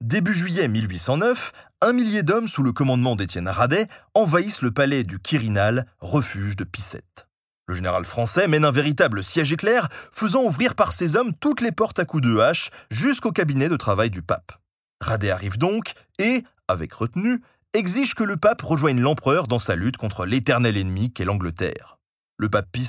Début 0.02 0.36
juillet 0.36 0.68
1809, 0.68 1.54
un 1.82 1.94
millier 1.94 2.22
d'hommes 2.22 2.48
sous 2.48 2.62
le 2.62 2.74
commandement 2.74 3.16
d'Étienne 3.16 3.48
Radet 3.48 3.88
envahissent 4.14 4.62
le 4.62 4.72
palais 4.72 5.04
du 5.04 5.20
Quirinal, 5.20 5.88
refuge 6.00 6.56
de 6.56 6.66
Picette. 6.66 7.25
Le 7.68 7.74
général 7.74 8.06
français 8.06 8.48
mène 8.48 8.66
un 8.66 8.72
véritable 8.72 9.24
siège 9.24 9.52
éclair, 9.52 9.90
faisant 10.12 10.44
ouvrir 10.44 10.76
par 10.76 10.94
ses 10.94 11.16
hommes 11.16 11.34
toutes 11.34 11.62
les 11.62 11.72
portes 11.72 11.98
à 11.98 12.06
coups 12.06 12.24
de 12.24 12.38
hache 12.38 12.70
jusqu'au 12.92 13.32
cabinet 13.32 13.70
de 13.70 13.76
travail 13.76 14.12
du 14.12 14.22
pape. 14.22 14.52
Radet 15.02 15.32
arrive 15.32 15.58
donc 15.58 15.94
et, 16.20 16.44
avec 16.68 16.94
retenue, 16.94 17.42
exige 17.74 18.14
que 18.14 18.24
le 18.24 18.38
pape 18.38 18.62
rejoigne 18.62 19.02
l'empereur 19.02 19.48
dans 19.48 19.60
sa 19.60 19.76
lutte 19.76 19.98
contre 19.98 20.26
l'éternel 20.26 20.78
ennemi 20.78 21.12
qu'est 21.12 21.26
l'Angleterre. 21.26 21.98
Le 22.38 22.50
pape 22.50 22.72
Pie 22.72 22.88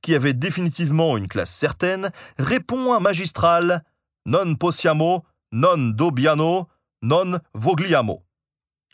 qui 0.00 0.14
avait 0.14 0.32
définitivement 0.32 1.16
une 1.16 1.28
classe 1.28 1.52
certaine, 1.52 2.10
répond 2.38 2.94
un 2.94 3.00
magistral 3.00 3.84
Non 4.26 4.56
possiamo, 4.56 5.24
non 5.52 5.90
dobbiamo, 5.90 6.68
non 7.02 7.38
vogliamo. 7.54 8.24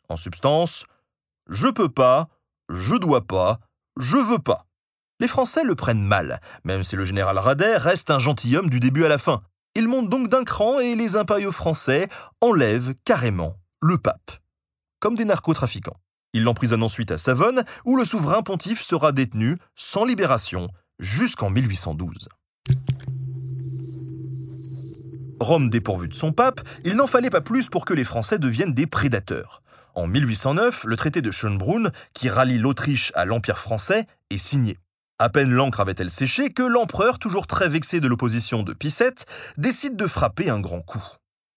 En 0.09 0.17
substance, 0.17 0.85
je 1.49 1.69
peux 1.69 1.89
pas, 1.89 2.29
je 2.69 2.97
dois 2.97 3.27
pas, 3.27 3.61
je 3.99 4.19
veux 4.19 4.39
pas. 4.39 4.67
Les 5.23 5.29
Français 5.29 5.63
le 5.63 5.77
prennent 5.77 6.03
mal, 6.03 6.41
même 6.65 6.83
si 6.83 6.97
le 6.97 7.05
général 7.05 7.39
Radet 7.39 7.77
reste 7.77 8.11
un 8.11 8.19
gentilhomme 8.19 8.69
du 8.69 8.81
début 8.81 9.05
à 9.05 9.09
la 9.09 9.19
fin. 9.19 9.43
Il 9.77 9.87
monte 9.87 10.09
donc 10.09 10.27
d'un 10.27 10.43
cran 10.43 10.81
et 10.81 10.97
les 10.97 11.15
impériaux 11.15 11.53
français 11.53 12.09
enlèvent 12.41 12.97
carrément 13.05 13.55
le 13.81 13.99
pape. 13.99 14.33
Comme 14.99 15.15
des 15.15 15.25
narcotrafiquants. 15.25 15.97
Ils 16.33 16.43
l'emprisonnent 16.43 16.83
ensuite 16.83 17.13
à 17.13 17.19
Savone, 17.19 17.63
où 17.85 17.97
le 17.97 18.05
souverain 18.05 18.43
pontife 18.43 18.83
sera 18.83 19.13
détenu 19.13 19.59
sans 19.77 20.05
libération 20.05 20.71
jusqu'en 20.99 21.51
1812. 21.51 22.29
Rome 25.39 25.71
dépourvue 25.71 26.09
de 26.09 26.15
son 26.15 26.33
pape, 26.33 26.63
il 26.85 26.97
n'en 26.97 27.07
fallait 27.07 27.31
pas 27.31 27.41
plus 27.41 27.69
pour 27.69 27.85
que 27.85 27.95
les 27.95 28.03
Français 28.03 28.41
deviennent 28.41 28.75
des 28.75 28.89
prédateurs. 28.89 29.63
En 29.95 30.09
1809, 30.09 30.83
le 30.83 30.97
traité 30.97 31.23
de 31.23 31.31
Schönbrunn, 31.31 31.93
qui 32.13 32.29
rallie 32.29 32.59
l'Autriche 32.59 33.13
à 33.15 33.25
l'Empire 33.25 33.59
français, 33.59 34.09
est 34.29 34.37
signé. 34.37 34.79
À 35.23 35.29
peine 35.29 35.53
l'encre 35.53 35.79
avait-elle 35.79 36.11
séché 36.11 36.51
que 36.51 36.65
l'empereur, 36.65 37.21
toujours 37.21 37.47
très 37.47 37.69
vexé 37.69 38.01
de 38.01 38.09
l'opposition 38.09 38.65
de 38.65 38.73
Picette, 38.73 39.25
décide 39.57 39.95
de 39.95 40.09
frapper 40.09 40.51
un 40.51 40.59
grand 40.59 40.81
coup. 40.81 41.05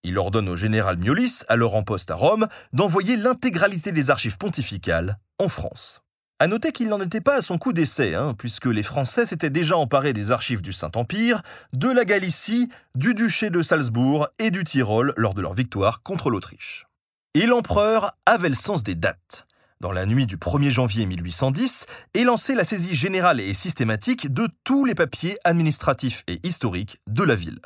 Il 0.03 0.19
ordonne 0.19 0.49
au 0.49 0.55
général 0.55 0.97
Miolis, 0.97 1.41
alors 1.47 1.75
en 1.75 1.81
poste 1.81 2.11
à 2.11 2.13
Rome, 2.13 2.47
d'envoyer 2.73 3.17
l'intégralité 3.17 3.91
des 3.91 4.11
archives 4.11 4.37
pontificales 4.37 5.17
en 5.39 5.47
France. 5.47 6.03
À 6.37 6.45
noter 6.45 6.73
qu'il 6.73 6.89
n'en 6.89 7.01
était 7.01 7.21
pas 7.21 7.37
à 7.37 7.41
son 7.41 7.57
coup 7.57 7.73
d'essai, 7.73 8.13
hein, 8.13 8.35
puisque 8.37 8.67
les 8.67 8.83
Français 8.83 9.25
s'étaient 9.25 9.49
déjà 9.49 9.75
emparés 9.77 10.13
des 10.13 10.29
archives 10.29 10.61
du 10.61 10.71
Saint-Empire, 10.71 11.41
de 11.73 11.89
la 11.89 12.05
Galicie, 12.05 12.69
du 12.93 13.15
duché 13.15 13.49
de 13.49 13.63
Salzbourg 13.63 14.27
et 14.37 14.51
du 14.51 14.63
Tyrol 14.63 15.11
lors 15.17 15.33
de 15.33 15.41
leur 15.41 15.55
victoire 15.55 16.03
contre 16.03 16.29
l'Autriche. 16.29 16.85
Et 17.33 17.47
l'empereur 17.47 18.15
avait 18.27 18.49
le 18.49 18.53
sens 18.53 18.83
des 18.83 18.93
dates 18.93 19.47
dans 19.81 19.91
la 19.91 20.05
nuit 20.05 20.25
du 20.25 20.37
1er 20.37 20.69
janvier 20.69 21.05
1810, 21.05 21.85
est 22.13 22.23
lancée 22.23 22.55
la 22.55 22.63
saisie 22.63 22.95
générale 22.95 23.39
et 23.39 23.53
systématique 23.53 24.33
de 24.33 24.47
tous 24.63 24.85
les 24.85 24.95
papiers 24.95 25.37
administratifs 25.43 26.23
et 26.27 26.39
historiques 26.43 26.97
de 27.07 27.23
la 27.23 27.35
ville. 27.35 27.59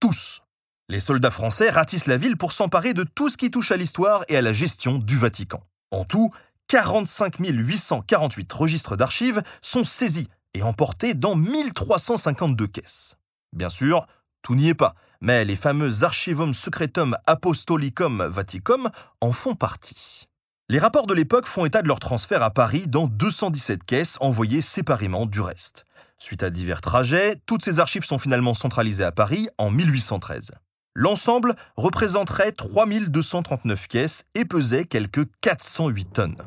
Tous. 0.00 0.40
Les 0.88 1.00
soldats 1.00 1.30
français 1.30 1.70
ratissent 1.70 2.06
la 2.06 2.16
ville 2.16 2.36
pour 2.36 2.52
s'emparer 2.52 2.92
de 2.92 3.04
tout 3.04 3.28
ce 3.28 3.36
qui 3.36 3.50
touche 3.50 3.70
à 3.70 3.76
l'histoire 3.76 4.24
et 4.28 4.36
à 4.36 4.42
la 4.42 4.52
gestion 4.52 4.98
du 4.98 5.16
Vatican. 5.16 5.62
En 5.90 6.04
tout, 6.04 6.30
45 6.68 7.38
848 7.38 8.52
registres 8.52 8.96
d'archives 8.96 9.42
sont 9.62 9.84
saisis 9.84 10.28
et 10.54 10.62
emportés 10.62 11.14
dans 11.14 11.36
1352 11.36 12.66
caisses. 12.66 13.16
Bien 13.52 13.70
sûr, 13.70 14.06
tout 14.42 14.54
n'y 14.54 14.68
est 14.68 14.74
pas, 14.74 14.94
mais 15.20 15.44
les 15.44 15.56
fameux 15.56 16.04
Archivum 16.04 16.52
Secretum 16.52 17.16
Apostolicum 17.26 18.24
Vaticum 18.24 18.90
en 19.20 19.32
font 19.32 19.54
partie. 19.54 20.28
Les 20.70 20.78
rapports 20.78 21.06
de 21.06 21.12
l'époque 21.12 21.44
font 21.44 21.66
état 21.66 21.82
de 21.82 21.88
leur 21.88 21.98
transfert 21.98 22.42
à 22.42 22.50
Paris 22.50 22.86
dans 22.88 23.06
217 23.06 23.84
caisses 23.84 24.16
envoyées 24.20 24.62
séparément 24.62 25.26
du 25.26 25.42
reste. 25.42 25.84
Suite 26.16 26.42
à 26.42 26.48
divers 26.48 26.80
trajets, 26.80 27.36
toutes 27.44 27.62
ces 27.62 27.80
archives 27.80 28.06
sont 28.06 28.18
finalement 28.18 28.54
centralisées 28.54 29.04
à 29.04 29.12
Paris 29.12 29.46
en 29.58 29.68
1813. 29.68 30.52
L'ensemble 30.94 31.54
représenterait 31.76 32.52
3239 32.52 33.88
caisses 33.88 34.24
et 34.34 34.46
pesait 34.46 34.86
quelques 34.86 35.26
408 35.42 36.12
tonnes. 36.14 36.38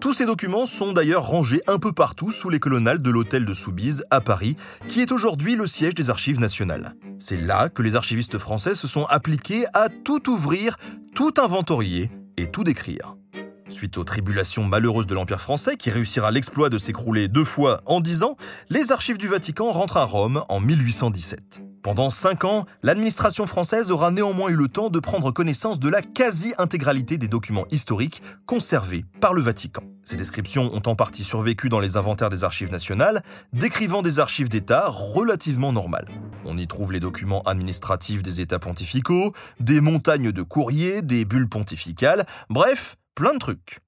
Tous 0.00 0.14
ces 0.14 0.24
documents 0.24 0.64
sont 0.64 0.94
d'ailleurs 0.94 1.26
rangés 1.26 1.60
un 1.66 1.78
peu 1.78 1.92
partout 1.92 2.30
sous 2.30 2.48
les 2.48 2.60
colonnades 2.60 3.02
de 3.02 3.10
l'hôtel 3.10 3.44
de 3.44 3.52
Soubise 3.52 4.06
à 4.10 4.22
Paris, 4.22 4.56
qui 4.88 5.02
est 5.02 5.12
aujourd'hui 5.12 5.54
le 5.54 5.66
siège 5.66 5.94
des 5.94 6.08
archives 6.08 6.40
nationales. 6.40 6.94
C'est 7.18 7.36
là 7.36 7.68
que 7.68 7.82
les 7.82 7.94
archivistes 7.94 8.38
français 8.38 8.74
se 8.74 8.88
sont 8.88 9.04
appliqués 9.04 9.66
à 9.74 9.90
tout 9.90 10.30
ouvrir, 10.30 10.78
tout 11.14 11.34
inventorier 11.36 12.10
et 12.38 12.50
tout 12.50 12.64
décrire. 12.64 13.16
Suite 13.68 13.98
aux 13.98 14.04
tribulations 14.04 14.62
malheureuses 14.62 15.08
de 15.08 15.14
l'Empire 15.14 15.40
français, 15.40 15.76
qui 15.76 15.90
réussira 15.90 16.30
l'exploit 16.30 16.68
de 16.68 16.78
s'écrouler 16.78 17.26
deux 17.26 17.44
fois 17.44 17.80
en 17.84 18.00
dix 18.00 18.22
ans, 18.22 18.36
les 18.70 18.92
archives 18.92 19.18
du 19.18 19.26
Vatican 19.26 19.72
rentrent 19.72 19.96
à 19.96 20.04
Rome 20.04 20.44
en 20.48 20.60
1817. 20.60 21.62
Pendant 21.82 22.10
cinq 22.10 22.44
ans, 22.44 22.66
l'administration 22.84 23.46
française 23.46 23.90
aura 23.90 24.12
néanmoins 24.12 24.50
eu 24.50 24.56
le 24.56 24.68
temps 24.68 24.88
de 24.88 25.00
prendre 25.00 25.32
connaissance 25.32 25.80
de 25.80 25.88
la 25.88 26.00
quasi-intégralité 26.00 27.18
des 27.18 27.26
documents 27.26 27.66
historiques 27.70 28.22
conservés 28.44 29.04
par 29.20 29.34
le 29.34 29.42
Vatican. 29.42 29.82
Ces 30.04 30.16
descriptions 30.16 30.72
ont 30.72 30.82
en 30.86 30.94
partie 30.94 31.24
survécu 31.24 31.68
dans 31.68 31.80
les 31.80 31.96
inventaires 31.96 32.28
des 32.30 32.44
archives 32.44 32.70
nationales, 32.70 33.22
décrivant 33.52 34.02
des 34.02 34.20
archives 34.20 34.48
d'État 34.48 34.88
relativement 34.88 35.72
normales. 35.72 36.06
On 36.44 36.56
y 36.56 36.68
trouve 36.68 36.92
les 36.92 37.00
documents 37.00 37.42
administratifs 37.42 38.22
des 38.22 38.40
États 38.40 38.60
pontificaux, 38.60 39.32
des 39.58 39.80
montagnes 39.80 40.30
de 40.30 40.42
courriers, 40.42 41.02
des 41.02 41.24
bulles 41.24 41.48
pontificales, 41.48 42.26
bref, 42.48 42.96
plein 43.16 43.32
de 43.32 43.38
trucs. 43.38 43.80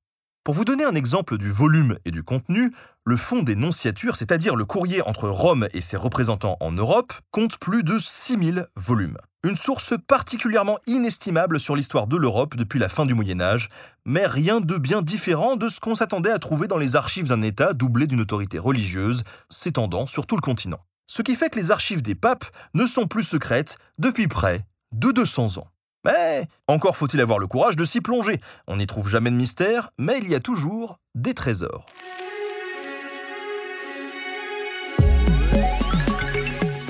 Pour 0.42 0.54
vous 0.54 0.64
donner 0.64 0.84
un 0.84 0.94
exemple 0.94 1.36
du 1.36 1.50
volume 1.50 1.98
et 2.06 2.10
du 2.10 2.22
contenu, 2.22 2.72
le 3.04 3.18
fonds 3.18 3.42
des 3.42 3.56
nonciatures, 3.56 4.16
c'est-à-dire 4.16 4.56
le 4.56 4.64
courrier 4.64 5.02
entre 5.02 5.28
Rome 5.28 5.68
et 5.74 5.82
ses 5.82 5.98
représentants 5.98 6.56
en 6.60 6.72
Europe, 6.72 7.12
compte 7.30 7.58
plus 7.58 7.82
de 7.82 7.98
6000 7.98 8.66
volumes. 8.74 9.18
Une 9.44 9.56
source 9.56 9.92
particulièrement 10.08 10.78
inestimable 10.86 11.60
sur 11.60 11.76
l'histoire 11.76 12.06
de 12.06 12.16
l'Europe 12.16 12.56
depuis 12.56 12.78
la 12.78 12.88
fin 12.88 13.04
du 13.04 13.12
Moyen 13.12 13.42
Âge, 13.42 13.68
mais 14.06 14.26
rien 14.26 14.62
de 14.62 14.78
bien 14.78 15.02
différent 15.02 15.56
de 15.56 15.68
ce 15.68 15.78
qu'on 15.78 15.94
s'attendait 15.94 16.32
à 16.32 16.38
trouver 16.38 16.66
dans 16.66 16.78
les 16.78 16.96
archives 16.96 17.28
d'un 17.28 17.42
État 17.42 17.74
doublé 17.74 18.06
d'une 18.06 18.22
autorité 18.22 18.58
religieuse 18.58 19.24
s'étendant 19.50 20.06
sur 20.06 20.26
tout 20.26 20.36
le 20.36 20.40
continent. 20.40 20.80
Ce 21.06 21.20
qui 21.20 21.36
fait 21.36 21.50
que 21.50 21.58
les 21.58 21.70
archives 21.70 22.00
des 22.00 22.14
papes 22.14 22.46
ne 22.72 22.86
sont 22.86 23.06
plus 23.06 23.24
secrètes 23.24 23.76
depuis 23.98 24.26
près 24.26 24.64
de 24.92 25.12
200 25.12 25.58
ans. 25.58 25.68
Mais 26.04 26.46
encore 26.66 26.96
faut-il 26.96 27.20
avoir 27.20 27.38
le 27.38 27.46
courage 27.46 27.76
de 27.76 27.84
s'y 27.84 28.00
plonger. 28.00 28.40
On 28.66 28.76
n'y 28.76 28.86
trouve 28.86 29.08
jamais 29.08 29.30
de 29.30 29.36
mystère, 29.36 29.90
mais 29.98 30.18
il 30.18 30.28
y 30.28 30.34
a 30.34 30.40
toujours 30.40 30.98
des 31.14 31.34
trésors. 31.34 31.86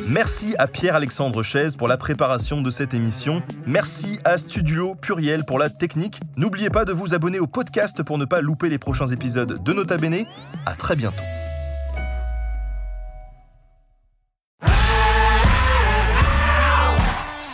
Merci 0.08 0.54
à 0.58 0.66
Pierre-Alexandre 0.66 1.42
Chaise 1.42 1.76
pour 1.76 1.86
la 1.86 1.98
préparation 1.98 2.62
de 2.62 2.70
cette 2.70 2.94
émission. 2.94 3.42
Merci 3.66 4.18
à 4.24 4.38
Studio 4.38 4.94
Puriel 4.94 5.44
pour 5.44 5.58
la 5.58 5.68
technique. 5.68 6.18
N'oubliez 6.38 6.70
pas 6.70 6.86
de 6.86 6.92
vous 6.92 7.12
abonner 7.12 7.38
au 7.38 7.46
podcast 7.46 8.02
pour 8.02 8.16
ne 8.16 8.24
pas 8.24 8.40
louper 8.40 8.70
les 8.70 8.78
prochains 8.78 9.06
épisodes 9.06 9.62
de 9.62 9.72
Nota 9.74 9.98
Bene. 9.98 10.24
À 10.64 10.74
très 10.74 10.96
bientôt. 10.96 11.22